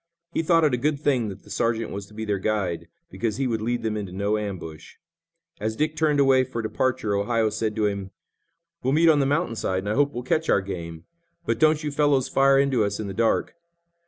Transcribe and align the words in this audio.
He 0.33 0.41
thought 0.41 0.63
it 0.63 0.73
a 0.73 0.77
good 0.77 0.99
thing 0.99 1.29
that 1.29 1.43
the 1.43 1.51
sergeant 1.51 1.91
was 1.91 2.07
to 2.07 2.15
be 2.15 2.25
their 2.25 2.39
guide, 2.39 2.87
because 3.11 3.37
he 3.37 3.45
would 3.45 3.61
lead 3.61 3.83
them 3.83 3.95
into 3.95 4.11
no 4.11 4.35
ambush. 4.35 4.95
As 5.59 5.75
Dick 5.75 5.95
turned 5.95 6.19
away 6.19 6.43
for 6.43 6.63
departure 6.63 7.13
Ohio 7.15 7.51
said 7.51 7.75
to 7.75 7.85
him: 7.85 8.09
"We'll 8.81 8.93
meet 8.93 9.09
on 9.09 9.19
the 9.19 9.27
mountain 9.27 9.55
side, 9.57 9.83
and 9.83 9.89
I 9.89 9.93
hope 9.93 10.11
we'll 10.11 10.23
catch 10.23 10.49
our 10.49 10.61
game, 10.61 11.05
but 11.45 11.59
don't 11.59 11.83
you 11.83 11.91
fellows 11.91 12.29
fire 12.29 12.57
into 12.57 12.83
us 12.83 12.99
in 12.99 13.05
the 13.05 13.13
dark." 13.13 13.53